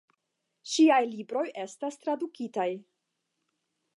Ŝiaj 0.75 1.01
libroj 1.09 1.43
estas 1.65 2.01
tradukitaj. 2.05 2.67